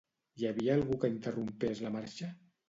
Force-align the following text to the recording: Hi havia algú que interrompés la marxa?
Hi 0.39 0.45
havia 0.51 0.71
algú 0.77 0.97
que 1.03 1.11
interrompés 1.17 1.83
la 1.89 1.93
marxa? 1.99 2.33